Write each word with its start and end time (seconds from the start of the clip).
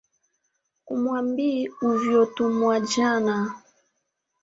Kumwambii 0.85 1.61
uvyotumwajana. 1.89 3.35